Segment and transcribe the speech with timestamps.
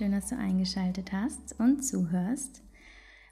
[0.00, 2.62] Schön, dass du eingeschaltet hast und zuhörst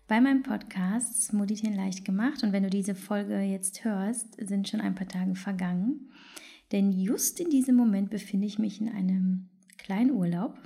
[0.07, 2.43] bei meinem Podcast Meditieren leicht gemacht.
[2.43, 6.11] Und wenn du diese Folge jetzt hörst, sind schon ein paar Tage vergangen.
[6.71, 10.59] Denn just in diesem Moment befinde ich mich in einem kleinen Urlaub.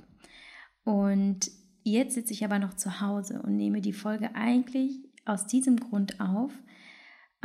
[0.83, 1.49] Und
[1.83, 6.19] jetzt sitze ich aber noch zu Hause und nehme die Folge eigentlich aus diesem Grund
[6.19, 6.51] auf,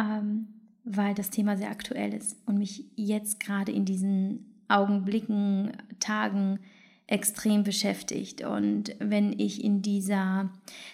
[0.01, 0.49] ähm,
[0.83, 6.59] weil das Thema sehr aktuell ist und mich jetzt gerade in diesen Augenblicken, Tagen
[7.09, 8.45] extrem beschäftigt.
[8.45, 10.51] Und wenn ich in dieser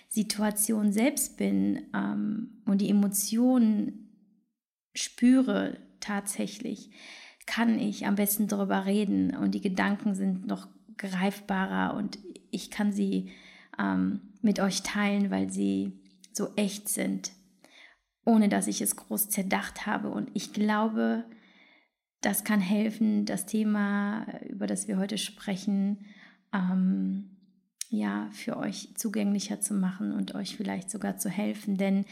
[0.09, 4.09] Situation selbst bin ähm, und die Emotionen
[4.95, 6.91] spüre tatsächlich,
[7.47, 12.19] kann ich am besten darüber reden und die Gedanken sind noch greifbarer und
[12.51, 13.31] ich kann sie
[13.79, 15.93] ähm, mit euch teilen, weil sie
[16.33, 17.33] so echt sind,
[18.25, 20.11] ohne dass ich es groß zerdacht habe.
[20.11, 21.25] Und ich glaube,
[22.25, 26.07] das kann helfen, das Thema, über das wir heute sprechen,
[26.53, 27.31] ähm,
[27.91, 31.77] ja, für euch zugänglicher zu machen und euch vielleicht sogar zu helfen.
[31.77, 32.07] Denn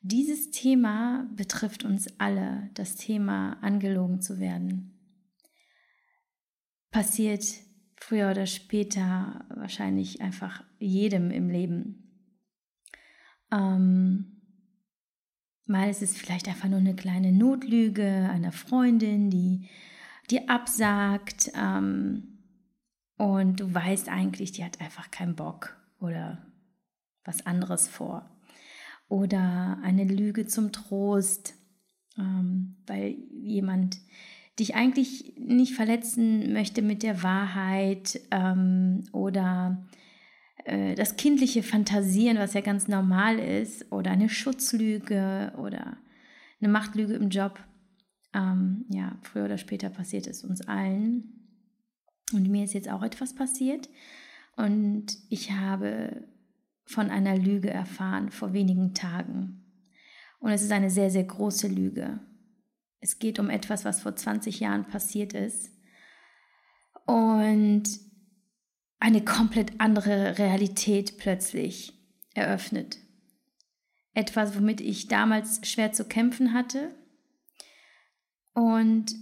[0.00, 4.94] dieses Thema betrifft uns alle, das Thema angelogen zu werden.
[6.90, 7.44] Passiert
[7.96, 12.04] früher oder später wahrscheinlich einfach jedem im Leben.
[13.50, 14.37] Ähm,
[15.68, 19.68] mal ist es vielleicht einfach nur eine kleine Notlüge einer Freundin, die
[20.30, 22.38] dir absagt ähm,
[23.16, 26.38] und du weißt eigentlich, die hat einfach keinen Bock oder
[27.24, 28.28] was anderes vor.
[29.08, 31.54] Oder eine Lüge zum Trost,
[32.16, 33.98] ähm, weil jemand
[34.58, 39.86] dich eigentlich nicht verletzen möchte mit der Wahrheit ähm, oder
[40.66, 45.96] das kindliche Fantasieren, was ja ganz normal ist, oder eine Schutzlüge oder
[46.60, 47.58] eine Machtlüge im Job.
[48.34, 51.38] Ähm, ja, früher oder später passiert es uns allen.
[52.32, 53.88] Und mir ist jetzt auch etwas passiert.
[54.56, 56.26] Und ich habe
[56.84, 59.64] von einer Lüge erfahren vor wenigen Tagen.
[60.40, 62.20] Und es ist eine sehr, sehr große Lüge.
[63.00, 65.70] Es geht um etwas, was vor 20 Jahren passiert ist.
[67.06, 67.84] Und
[69.00, 71.92] eine komplett andere Realität plötzlich
[72.34, 72.98] eröffnet.
[74.14, 76.94] Etwas, womit ich damals schwer zu kämpfen hatte
[78.54, 79.14] und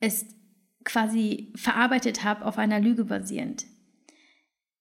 [0.00, 0.26] es
[0.84, 3.66] quasi verarbeitet habe auf einer Lüge basierend.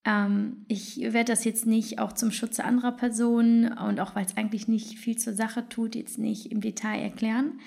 [0.06, 4.38] Ähm, ich werde das jetzt nicht auch zum Schutze anderer Personen und auch weil es
[4.38, 7.60] eigentlich nicht viel zur Sache tut, jetzt nicht im Detail erklären.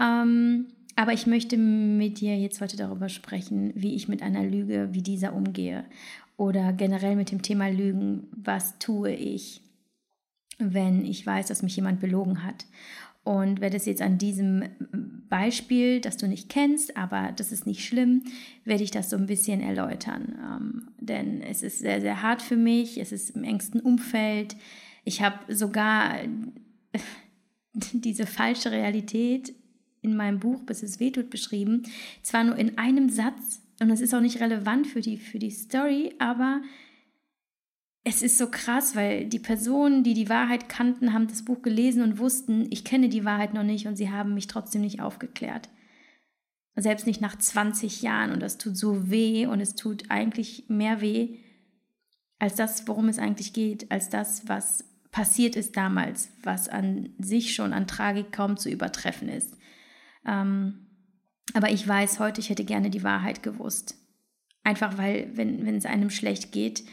[0.00, 4.88] Ähm, aber ich möchte mit dir jetzt heute darüber sprechen, wie ich mit einer Lüge
[4.90, 5.84] wie dieser umgehe.
[6.36, 8.26] Oder generell mit dem Thema Lügen.
[8.32, 9.60] Was tue ich,
[10.58, 12.66] wenn ich weiß, dass mich jemand belogen hat?
[13.22, 14.64] Und werde es jetzt an diesem
[15.28, 18.24] Beispiel, das du nicht kennst, aber das ist nicht schlimm,
[18.64, 20.36] werde ich das so ein bisschen erläutern.
[20.40, 24.56] Ähm, denn es ist sehr, sehr hart für mich, es ist im engsten Umfeld.
[25.04, 26.16] Ich habe sogar
[27.92, 29.54] diese falsche Realität
[30.02, 31.82] in meinem Buch Bis es wehtut beschrieben,
[32.22, 35.50] zwar nur in einem Satz und es ist auch nicht relevant für die, für die
[35.50, 36.62] Story, aber
[38.04, 42.02] es ist so krass, weil die Personen, die die Wahrheit kannten, haben das Buch gelesen
[42.02, 45.68] und wussten, ich kenne die Wahrheit noch nicht und sie haben mich trotzdem nicht aufgeklärt.
[46.74, 51.00] Selbst nicht nach 20 Jahren und das tut so weh und es tut eigentlich mehr
[51.00, 51.38] weh
[52.38, 57.54] als das, worum es eigentlich geht, als das, was passiert ist damals, was an sich
[57.54, 59.57] schon an Tragik kaum zu übertreffen ist.
[60.26, 60.86] Ähm,
[61.54, 63.96] aber ich weiß heute, ich hätte gerne die Wahrheit gewusst.
[64.64, 66.84] Einfach weil, wenn, es einem schlecht geht,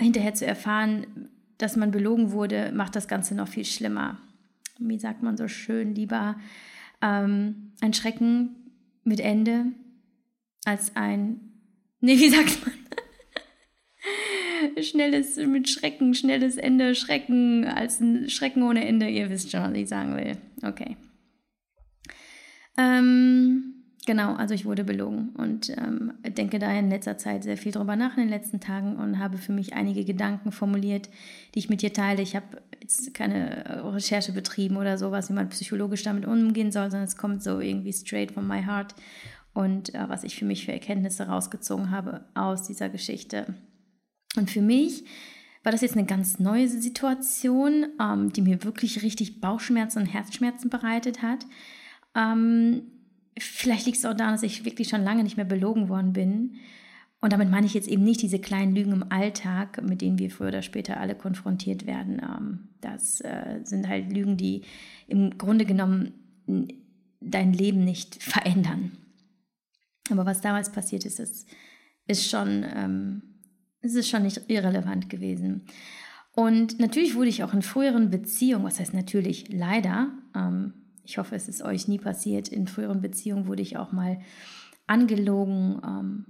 [0.00, 1.28] hinterher zu erfahren,
[1.58, 4.18] dass man belogen wurde, macht das Ganze noch viel schlimmer.
[4.78, 6.36] Wie sagt man so schön, lieber
[7.02, 8.56] ähm, ein Schrecken
[9.04, 9.66] mit Ende
[10.64, 11.40] als ein,
[12.00, 12.74] nee, wie sagt man?
[14.82, 19.08] schnelles mit Schrecken, schnelles Ende, Schrecken als ein Schrecken ohne Ende.
[19.08, 20.36] Ihr wisst schon, was ich sagen will.
[20.62, 20.96] Okay.
[22.76, 23.74] Ähm,
[24.06, 27.96] genau, also ich wurde belogen und ähm, denke da in letzter Zeit sehr viel drüber
[27.96, 31.08] nach in den letzten Tagen und habe für mich einige Gedanken formuliert,
[31.54, 32.22] die ich mit dir teile.
[32.22, 37.08] Ich habe jetzt keine Recherche betrieben oder sowas, wie man psychologisch damit umgehen soll, sondern
[37.08, 38.94] es kommt so irgendwie straight from my heart
[39.54, 43.54] und äh, was ich für mich für Erkenntnisse rausgezogen habe aus dieser Geschichte.
[44.36, 45.04] Und für mich
[45.62, 50.70] war das jetzt eine ganz neue Situation, ähm, die mir wirklich richtig Bauchschmerzen und Herzschmerzen
[50.70, 51.46] bereitet hat.
[52.14, 52.82] Ähm,
[53.38, 56.54] vielleicht liegt es auch daran, dass ich wirklich schon lange nicht mehr belogen worden bin.
[57.20, 60.30] Und damit meine ich jetzt eben nicht diese kleinen Lügen im Alltag, mit denen wir
[60.30, 62.20] früher oder später alle konfrontiert werden.
[62.20, 64.62] Ähm, das äh, sind halt Lügen, die
[65.06, 66.14] im Grunde genommen
[67.20, 68.98] dein Leben nicht verändern.
[70.10, 71.48] Aber was damals passiert ist, ist,
[72.06, 73.22] ist schon ähm,
[73.82, 75.62] ist schon nicht irrelevant gewesen.
[76.34, 80.72] Und natürlich wurde ich auch in früheren Beziehungen, was heißt natürlich leider, ähm,
[81.04, 84.20] ich hoffe, es ist euch nie passiert, in früheren Beziehungen wurde ich auch mal
[84.86, 86.26] angelogen, ähm,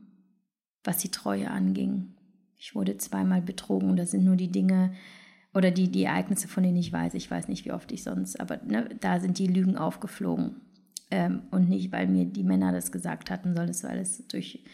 [0.84, 2.14] was die Treue anging.
[2.56, 4.94] Ich wurde zweimal betrogen das sind nur die Dinge
[5.54, 7.14] oder die, die Ereignisse, von denen ich weiß.
[7.14, 10.60] Ich weiß nicht, wie oft ich sonst, aber ne, da sind die Lügen aufgeflogen.
[11.10, 14.64] Ähm, und nicht, weil mir die Männer das gesagt hatten, sondern es, weil es durch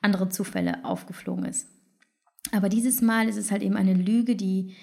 [0.00, 1.68] andere Zufälle aufgeflogen ist.
[2.50, 4.74] Aber dieses Mal ist es halt eben eine Lüge, die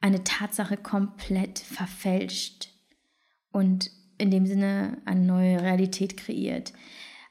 [0.00, 2.70] eine Tatsache komplett verfälscht
[3.50, 6.72] und in dem Sinne eine neue Realität kreiert,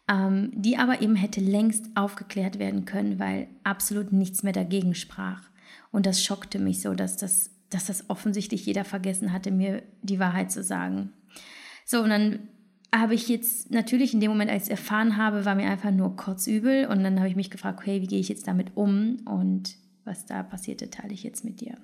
[0.07, 5.41] ähm, die aber eben hätte längst aufgeklärt werden können, weil absolut nichts mehr dagegen sprach.
[5.91, 10.19] Und das schockte mich so, dass das, dass das offensichtlich jeder vergessen hatte, mir die
[10.19, 11.13] Wahrheit zu sagen.
[11.85, 12.47] So, und dann
[12.93, 15.91] habe ich jetzt natürlich in dem Moment, als ich es erfahren habe, war mir einfach
[15.91, 18.75] nur kurz übel und dann habe ich mich gefragt, okay, wie gehe ich jetzt damit
[18.75, 21.77] um und was da passierte, teile ich jetzt mit dir.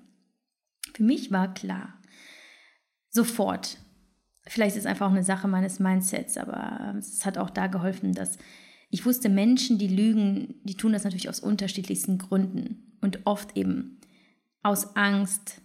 [0.94, 1.94] Für mich war klar,
[3.10, 3.78] sofort,
[4.52, 8.14] vielleicht ist es einfach auch eine Sache meines Mindsets, aber es hat auch da geholfen,
[8.14, 8.38] dass
[8.90, 12.98] ich wusste, Menschen, die lügen, die tun das natürlich aus unterschiedlichsten Gründen.
[13.00, 14.00] Und oft eben
[14.62, 15.62] aus Angst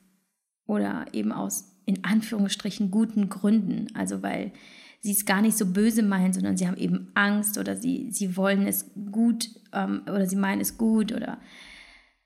[0.66, 4.52] oder eben aus in Anführungsstrichen guten Gründen, also weil
[5.00, 8.36] sie es gar nicht so böse meinen, sondern sie haben eben Angst oder sie, sie
[8.36, 11.38] wollen es gut ähm, oder sie meinen es gut oder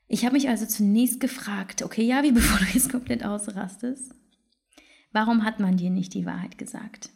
[0.07, 4.15] ich habe mich also zunächst gefragt, okay, ja, wie bevor du jetzt komplett ausrastest,
[5.12, 7.11] warum hat man dir nicht die Wahrheit gesagt?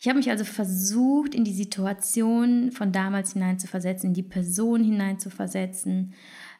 [0.00, 6.14] Ich habe mich also versucht, in die Situation von damals hineinzuversetzen, in die Person hineinzuversetzen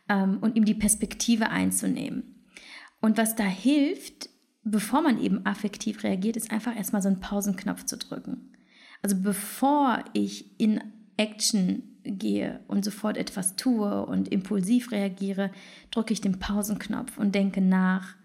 [0.08, 2.44] ähm, und ihm die Perspektive einzunehmen.
[3.00, 4.28] Und was da hilft,
[4.64, 8.52] bevor man eben affektiv reagiert, ist einfach erstmal so einen Pausenknopf zu drücken.
[9.02, 10.82] Also bevor ich in
[11.16, 15.52] Action gehe und sofort etwas tue und impulsiv reagiere,
[15.90, 18.16] drücke ich den Pausenknopf und denke nach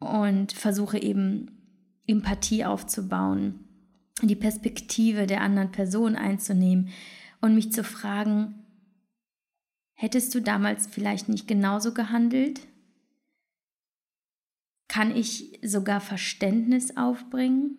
[0.00, 1.52] und versuche eben
[2.06, 3.60] Empathie aufzubauen,
[4.22, 6.88] die Perspektive der anderen Person einzunehmen
[7.40, 8.66] und mich zu fragen,
[9.94, 12.60] hättest du damals vielleicht nicht genauso gehandelt?
[14.90, 17.78] kann ich sogar Verständnis aufbringen.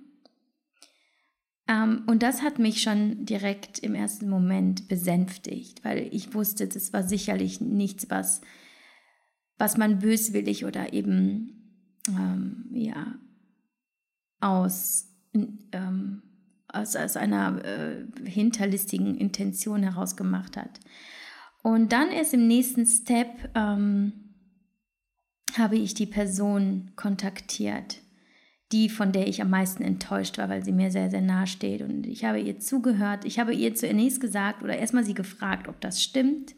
[1.67, 6.93] Ähm, und das hat mich schon direkt im ersten Moment besänftigt, weil ich wusste, das
[6.93, 8.39] war sicherlich nichts, was,
[9.57, 11.60] was man böswillig oder eben
[12.09, 13.15] ähm, ja,
[14.39, 16.23] aus, ähm,
[16.67, 20.79] aus, aus einer äh, hinterlistigen Intention heraus gemacht hat.
[21.63, 24.13] Und dann erst im nächsten Step ähm,
[25.57, 28.01] habe ich die Person kontaktiert,
[28.71, 31.81] die, von der ich am meisten enttäuscht war, weil sie mir sehr, sehr nahe steht.
[31.81, 33.25] Und ich habe ihr zugehört.
[33.25, 36.55] Ich habe ihr zunächst gesagt oder erstmal sie gefragt, ob das stimmt.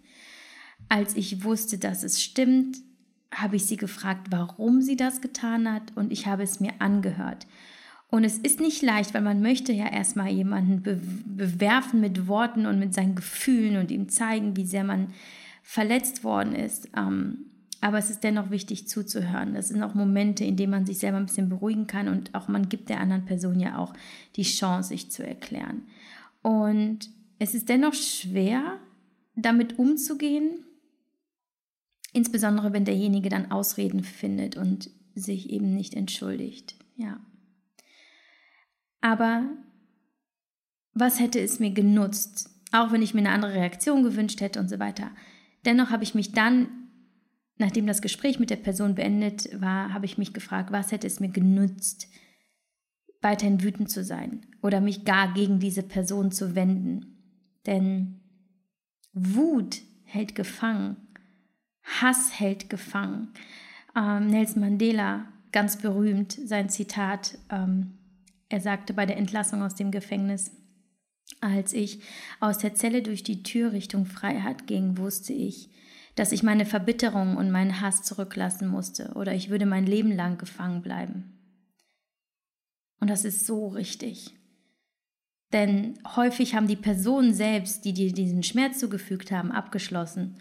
[0.89, 2.77] Als ich wusste, dass es stimmt,
[3.35, 7.47] habe ich sie gefragt, warum sie das getan hat und ich habe es mir angehört.
[8.09, 12.67] Und es ist nicht leicht, weil man möchte ja erstmal jemanden be bewerfen mit Worten
[12.67, 15.07] und mit seinen Gefühlen und ihm zeigen, wie sehr man
[15.63, 16.89] verletzt worden ist.
[16.95, 17.45] Ähm,
[17.81, 19.55] aber es ist dennoch wichtig zuzuhören.
[19.55, 22.47] Das sind auch Momente, in denen man sich selber ein bisschen beruhigen kann und auch
[22.47, 23.93] man gibt der anderen Person ja auch
[24.35, 25.81] die Chance, sich zu erklären.
[26.43, 28.77] Und es ist dennoch schwer,
[29.35, 30.63] damit umzugehen,
[32.13, 36.75] insbesondere wenn derjenige dann Ausreden findet und sich eben nicht entschuldigt.
[36.95, 37.19] Ja.
[39.01, 39.49] Aber
[40.93, 44.69] was hätte es mir genutzt, auch wenn ich mir eine andere Reaktion gewünscht hätte und
[44.69, 45.11] so weiter.
[45.65, 46.83] Dennoch habe ich mich dann
[47.57, 51.19] Nachdem das Gespräch mit der Person beendet war, habe ich mich gefragt, was hätte es
[51.19, 52.07] mir genützt,
[53.21, 57.17] weiterhin wütend zu sein oder mich gar gegen diese Person zu wenden.
[57.65, 58.19] Denn
[59.13, 60.97] Wut hält gefangen,
[61.83, 63.33] Hass hält gefangen.
[63.95, 67.97] Ähm, Nelson Mandela, ganz berühmt, sein Zitat, ähm,
[68.49, 70.51] er sagte bei der Entlassung aus dem Gefängnis,
[71.41, 72.01] als ich
[72.39, 75.69] aus der Zelle durch die Tür Richtung Freiheit ging, wusste ich,
[76.15, 80.37] dass ich meine Verbitterung und meinen Hass zurücklassen musste oder ich würde mein Leben lang
[80.37, 81.33] gefangen bleiben.
[82.99, 84.33] Und das ist so richtig.
[85.51, 90.37] Denn häufig haben die Personen selbst, die dir diesen Schmerz zugefügt haben, abgeschlossen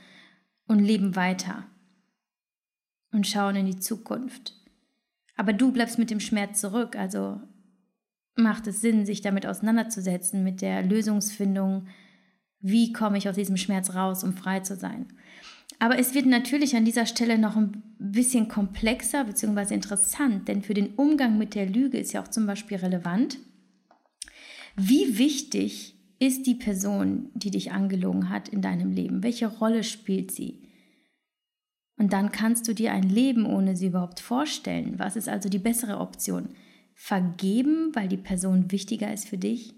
[0.72, 1.64] und leben weiter
[3.12, 4.54] und schauen in die Zukunft.
[5.36, 7.40] Aber du bleibst mit dem Schmerz zurück, also
[8.34, 11.88] macht es Sinn, sich damit auseinanderzusetzen, mit der Lösungsfindung,
[12.60, 15.12] wie komme ich aus diesem Schmerz raus, um frei zu sein.
[15.78, 19.74] Aber es wird natürlich an dieser Stelle noch ein bisschen komplexer bzw.
[19.74, 23.38] interessant, denn für den Umgang mit der Lüge ist ja auch zum Beispiel relevant,
[24.76, 29.24] wie wichtig ist die Person, die dich angelogen hat in deinem Leben?
[29.24, 30.62] Welche Rolle spielt sie?
[31.98, 35.00] Und dann kannst du dir ein Leben ohne sie überhaupt vorstellen.
[35.00, 36.50] Was ist also die bessere Option?
[36.94, 39.74] Vergeben, weil die Person wichtiger ist für dich,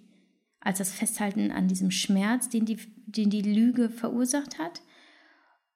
[0.61, 4.83] als das Festhalten an diesem Schmerz, den die, den die Lüge verursacht hat?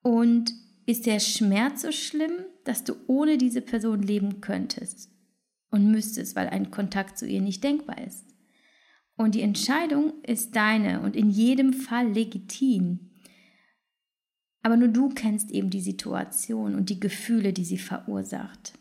[0.03, 0.53] Und
[0.85, 5.11] ist der Schmerz so schlimm, dass du ohne diese Person leben könntest
[5.71, 8.27] und müsstest, weil ein Kontakt zu ihr nicht denkbar ist?
[9.19, 13.11] Und die Entscheidung ist deine und in jedem Fall legitim.
[14.63, 18.75] Aber nur du kennst eben die Situation und die Gefühle, die sie verursacht.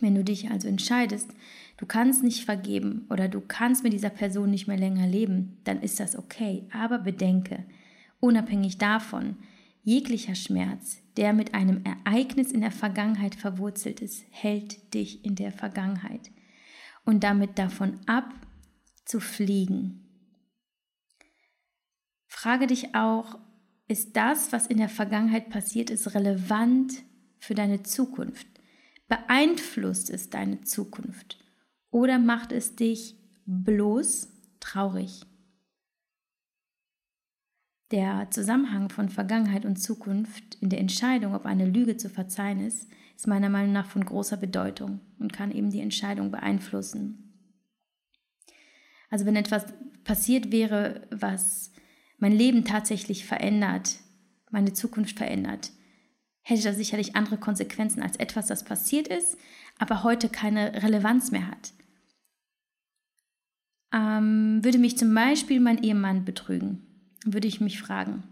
[0.00, 1.30] Wenn du dich also entscheidest,
[1.78, 5.80] du kannst nicht vergeben oder du kannst mit dieser Person nicht mehr länger leben, dann
[5.80, 6.68] ist das okay.
[6.70, 7.64] Aber bedenke,
[8.20, 9.36] unabhängig davon,
[9.82, 15.52] jeglicher Schmerz, der mit einem Ereignis in der Vergangenheit verwurzelt ist, hält dich in der
[15.52, 16.30] Vergangenheit
[17.06, 18.34] und damit davon ab,
[19.06, 20.02] zu fliegen.
[22.26, 23.38] Frage dich auch,
[23.88, 26.92] ist das, was in der Vergangenheit passiert ist, relevant
[27.38, 28.46] für deine Zukunft?
[29.08, 31.38] Beeinflusst es deine Zukunft?
[31.90, 34.28] Oder macht es dich bloß
[34.60, 35.22] traurig?
[37.92, 42.88] Der Zusammenhang von Vergangenheit und Zukunft in der Entscheidung, ob eine Lüge zu verzeihen ist,
[43.14, 47.25] ist meiner Meinung nach von großer Bedeutung und kann eben die Entscheidung beeinflussen.
[49.10, 49.64] Also wenn etwas
[50.04, 51.70] passiert wäre, was
[52.18, 53.96] mein Leben tatsächlich verändert,
[54.50, 55.72] meine Zukunft verändert,
[56.42, 59.36] hätte das sicherlich andere Konsequenzen als etwas, das passiert ist,
[59.78, 61.72] aber heute keine Relevanz mehr hat.
[63.92, 66.86] Ähm, würde mich zum Beispiel mein Ehemann betrügen,
[67.24, 68.22] würde ich mich fragen,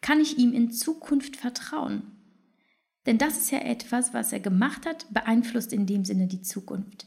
[0.00, 2.02] kann ich ihm in Zukunft vertrauen?
[3.06, 7.06] Denn das ist ja etwas, was er gemacht hat, beeinflusst in dem Sinne die Zukunft.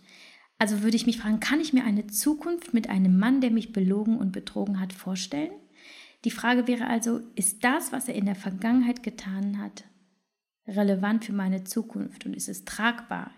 [0.60, 3.72] Also würde ich mich fragen, kann ich mir eine Zukunft mit einem Mann, der mich
[3.72, 5.52] belogen und betrogen hat, vorstellen?
[6.26, 9.86] Die Frage wäre also, ist das, was er in der Vergangenheit getan hat,
[10.68, 13.32] relevant für meine Zukunft und ist es tragbar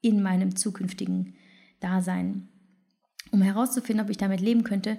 [0.00, 1.34] in meinem zukünftigen
[1.80, 2.48] Dasein?
[3.32, 4.98] Um herauszufinden, ob ich damit leben könnte,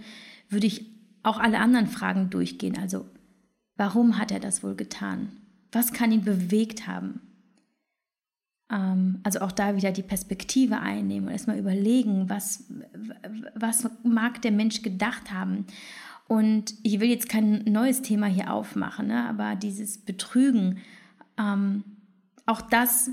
[0.49, 0.85] würde ich
[1.23, 2.77] auch alle anderen Fragen durchgehen.
[2.77, 3.05] Also,
[3.77, 5.29] warum hat er das wohl getan?
[5.71, 7.21] Was kann ihn bewegt haben?
[8.73, 12.65] Ähm, also auch da wieder die Perspektive einnehmen und erstmal überlegen, was,
[13.55, 15.65] was mag der Mensch gedacht haben.
[16.27, 19.25] Und ich will jetzt kein neues Thema hier aufmachen, ne?
[19.25, 20.79] aber dieses Betrügen,
[21.37, 21.83] ähm,
[22.45, 23.11] auch das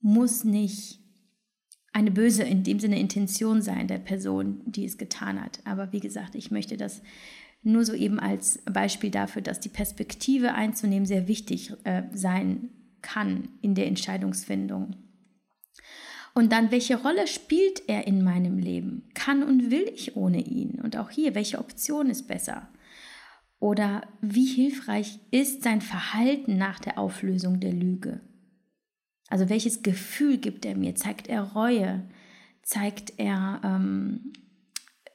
[0.00, 0.98] muss nicht
[1.92, 5.60] eine böse, in dem Sinne Intention sein der Person, die es getan hat.
[5.64, 7.02] Aber wie gesagt, ich möchte das
[7.62, 12.70] nur so eben als Beispiel dafür, dass die Perspektive einzunehmen sehr wichtig äh, sein
[13.02, 14.96] kann in der Entscheidungsfindung.
[16.34, 19.08] Und dann, welche Rolle spielt er in meinem Leben?
[19.14, 20.80] Kann und will ich ohne ihn?
[20.80, 22.68] Und auch hier, welche Option ist besser?
[23.58, 28.20] Oder wie hilfreich ist sein Verhalten nach der Auflösung der Lüge?
[29.28, 30.94] Also welches Gefühl gibt er mir?
[30.94, 32.02] Zeigt er Reue?
[32.62, 34.32] Zeigt er ähm,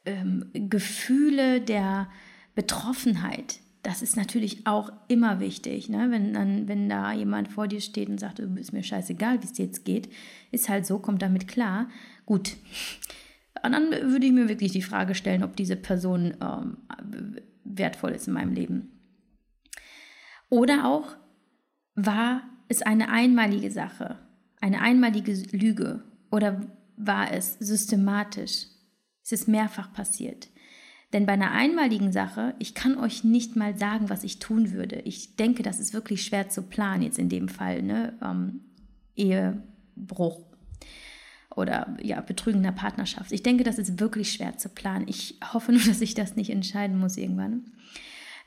[0.06, 2.10] ähm, Gefühle der
[2.56, 3.60] Betroffenheit?
[3.88, 6.12] Das ist natürlich auch immer wichtig, ne?
[6.12, 9.53] wenn, dann, wenn da jemand vor dir steht und sagt, ist mir scheißegal, wie es
[9.53, 10.10] dir jetzt geht,
[10.51, 11.88] ist halt so, kommt damit klar.
[12.25, 12.58] Gut,
[13.63, 16.77] und dann würde ich mir wirklich die Frage stellen, ob diese Person ähm,
[17.63, 18.91] wertvoll ist in meinem Leben.
[20.50, 21.15] Oder auch,
[21.96, 24.20] war es eine einmalige Sache,
[24.60, 26.60] eine einmalige Lüge oder
[26.98, 28.65] war es systematisch?
[29.24, 30.50] Es ist mehrfach passiert.
[31.14, 34.98] Denn bei einer einmaligen Sache, ich kann euch nicht mal sagen, was ich tun würde.
[35.06, 38.14] Ich denke, das ist wirklich schwer zu planen, jetzt in dem Fall, ne?
[38.22, 38.62] Ähm,
[39.16, 40.42] Ehebruch
[41.56, 43.32] oder ja, betrügender Partnerschaft.
[43.32, 45.08] Ich denke, das ist wirklich schwer zu planen.
[45.08, 47.72] Ich hoffe nur, dass ich das nicht entscheiden muss irgendwann.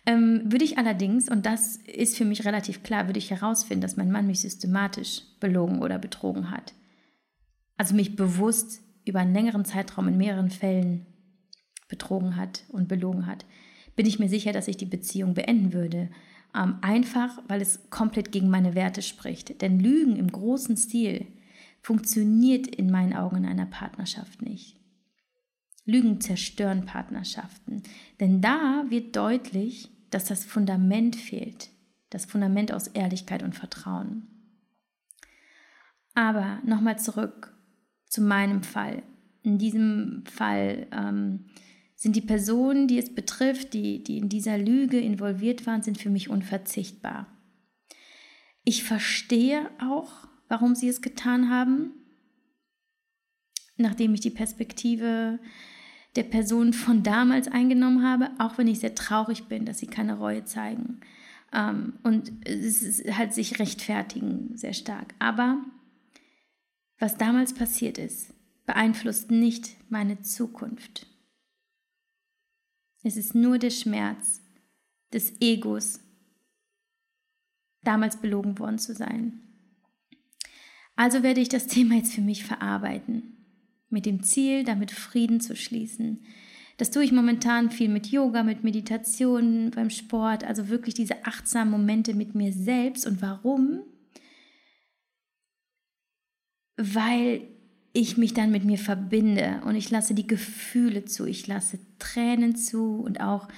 [0.06, 3.96] Ähm, würde ich allerdings, und das ist für mich relativ klar, würde ich herausfinden, dass
[3.96, 6.72] mein Mann mich systematisch belogen oder betrogen hat.
[7.76, 11.06] Also mich bewusst über einen längeren Zeitraum in mehreren Fällen
[11.90, 13.44] betrogen hat und belogen hat,
[13.96, 16.08] bin ich mir sicher, dass ich die Beziehung beenden würde.
[16.54, 19.60] Ähm, einfach, weil es komplett gegen meine Werte spricht.
[19.60, 21.26] Denn Lügen im großen Stil
[21.82, 24.76] funktioniert in meinen Augen in einer Partnerschaft nicht.
[25.84, 27.82] Lügen zerstören Partnerschaften.
[28.20, 31.70] Denn da wird deutlich, dass das Fundament fehlt.
[32.10, 34.26] Das Fundament aus Ehrlichkeit und Vertrauen.
[36.14, 37.54] Aber nochmal zurück
[38.06, 39.02] zu meinem Fall.
[39.42, 41.46] In diesem Fall ähm,
[42.00, 46.08] sind die Personen, die es betrifft, die, die in dieser Lüge involviert waren, sind für
[46.08, 47.26] mich unverzichtbar.
[48.64, 50.10] Ich verstehe auch,
[50.48, 51.92] warum sie es getan haben,
[53.76, 55.40] nachdem ich die Perspektive
[56.16, 60.16] der Person von damals eingenommen habe, auch wenn ich sehr traurig bin, dass sie keine
[60.16, 61.00] Reue zeigen.
[61.52, 65.14] Ähm, und es ist halt sich rechtfertigen sehr stark.
[65.18, 65.62] Aber
[66.98, 68.32] was damals passiert ist,
[68.64, 71.09] beeinflusst nicht meine Zukunft.
[73.02, 74.42] Es ist nur der Schmerz
[75.12, 76.00] des Egos,
[77.82, 79.40] damals belogen worden zu sein.
[80.96, 83.36] Also werde ich das Thema jetzt für mich verarbeiten,
[83.88, 86.22] mit dem Ziel, damit Frieden zu schließen.
[86.76, 91.70] Das tue ich momentan viel mit Yoga, mit Meditation, beim Sport, also wirklich diese achtsamen
[91.70, 93.06] Momente mit mir selbst.
[93.06, 93.82] Und warum?
[96.76, 97.49] Weil
[97.92, 102.56] ich mich dann mit mir verbinde und ich lasse die Gefühle zu, ich lasse Tränen
[102.56, 103.48] zu und auch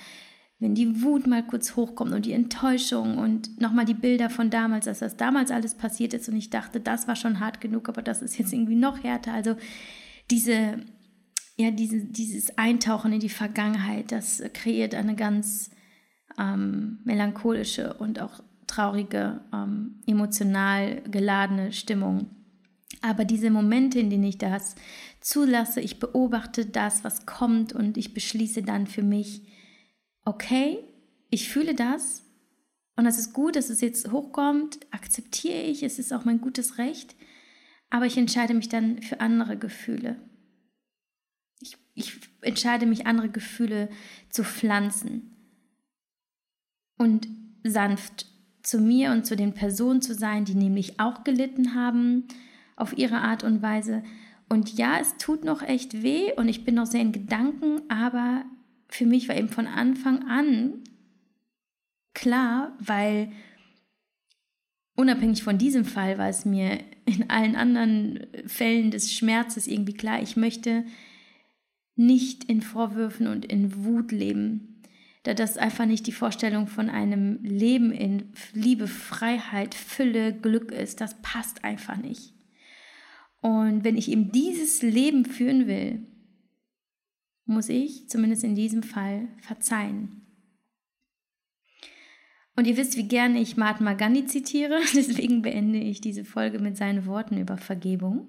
[0.59, 4.85] wenn die Wut mal kurz hochkommt und die Enttäuschung und nochmal die Bilder von damals,
[4.85, 8.01] dass das damals alles passiert ist und ich dachte, das war schon hart genug, aber
[8.01, 9.35] das ist jetzt irgendwie noch härter.
[9.35, 9.57] Also
[10.31, 10.79] diese,
[11.57, 15.71] ja, diese, dieses Eintauchen in die Vergangenheit, das kreiert eine ganz
[16.39, 22.31] ähm, melancholische und auch traurige, ähm, emotional geladene Stimmung.
[23.03, 24.77] Aber diese Momente, in denen ich das
[25.21, 29.43] zulasse, ich beobachte das, was kommt und ich beschließe dann für mich,
[30.25, 30.79] okay,
[31.31, 32.25] ich fühle das
[32.97, 36.79] und es ist gut, dass es jetzt hochkommt, akzeptiere ich, es ist auch mein gutes
[36.79, 37.17] Recht,
[37.91, 40.17] aber ich entscheide mich dann für andere Gefühle.
[41.59, 43.89] Ich, ich entscheide mich, andere Gefühle
[44.31, 45.37] zu pflanzen
[46.99, 47.27] und
[47.65, 48.27] sanft
[48.63, 52.29] zu mir und zu den Personen zu sein, die nämlich auch gelitten haben
[52.83, 54.03] auf ihre Art und Weise.
[54.49, 58.45] Und ja, es tut noch echt weh und ich bin noch sehr in Gedanken, aber
[58.89, 60.75] für mich war eben von Anfang an
[62.13, 63.33] klar, weil
[64.97, 70.21] unabhängig von diesem Fall war es mir in allen anderen Fällen des Schmerzes irgendwie klar,
[70.21, 70.85] ich möchte
[71.97, 74.83] nicht in Vorwürfen und in Wut leben,
[75.23, 81.01] da das einfach nicht die Vorstellung von einem Leben in Liebe, Freiheit, Fülle, Glück ist.
[81.01, 82.32] Das passt einfach nicht.
[83.43, 86.07] Und wenn ich eben dieses Leben führen will,
[87.45, 90.23] muss ich, zumindest in diesem Fall, verzeihen.
[92.55, 96.77] Und ihr wisst, wie gerne ich Mahatma Gandhi zitiere, deswegen beende ich diese Folge mit
[96.77, 98.29] seinen Worten über Vergebung.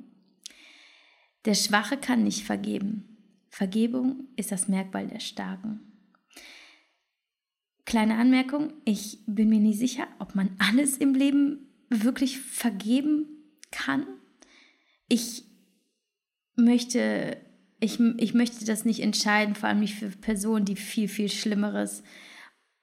[1.45, 3.17] Der Schwache kann nicht vergeben.
[3.49, 5.81] Vergebung ist das Merkmal der Starken.
[7.85, 13.27] Kleine Anmerkung, ich bin mir nicht sicher, ob man alles im Leben wirklich vergeben
[13.69, 14.07] kann.
[15.13, 15.43] Ich
[16.55, 17.37] möchte
[17.79, 22.01] ich, ich möchte das nicht entscheiden, vor allem nicht für Personen, die viel, viel Schlimmeres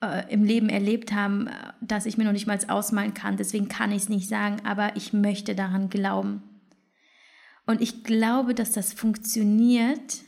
[0.00, 3.36] äh, im Leben erlebt haben, äh, dass ich mir noch nicht mal ausmalen kann.
[3.36, 6.42] Deswegen kann ich es nicht sagen, aber ich möchte daran glauben.
[7.66, 10.18] Und ich glaube, dass das funktioniert,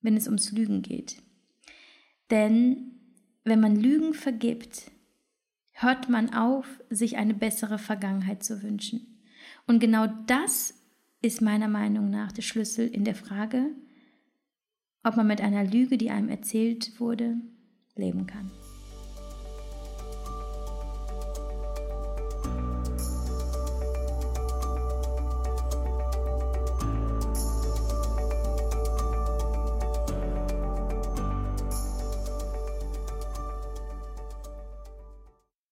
[0.00, 1.22] wenn es ums Lügen geht.
[2.30, 2.92] Denn
[3.44, 4.90] wenn man Lügen vergibt,
[5.72, 9.13] hört man auf, sich eine bessere Vergangenheit zu wünschen.
[9.66, 10.74] Und genau das
[11.22, 13.70] ist meiner Meinung nach der Schlüssel in der Frage,
[15.02, 17.36] ob man mit einer Lüge, die einem erzählt wurde,
[17.94, 18.50] leben kann.